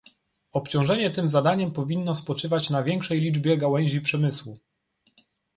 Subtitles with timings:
[0.51, 4.59] Obciążenie tym zadaniem powinno spoczywać na większej liczbie gałęzi przemysłu